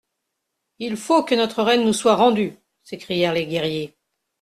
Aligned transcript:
Il 0.79 0.97
faut 0.97 1.23
que 1.23 1.35
notre 1.35 1.61
reine 1.61 1.85
nous 1.85 1.93
soit 1.93 2.15
rendue! 2.15 2.57
s'écrièrent 2.81 3.33
les 3.33 3.45
guerriers. 3.45 3.95